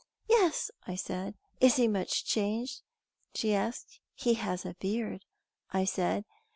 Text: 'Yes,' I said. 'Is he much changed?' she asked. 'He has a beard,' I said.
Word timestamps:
'Yes,' 0.27 0.71
I 0.87 0.95
said. 0.95 1.35
'Is 1.59 1.75
he 1.75 1.87
much 1.87 2.25
changed?' 2.25 2.81
she 3.35 3.53
asked. 3.53 3.99
'He 4.15 4.33
has 4.33 4.65
a 4.65 4.73
beard,' 4.79 5.25
I 5.71 5.85
said. 5.85 6.25